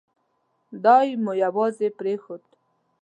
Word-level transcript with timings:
دای 0.83 1.07
مو 1.23 1.33
یوازې 1.43 1.87
پرېښود. 1.99 2.43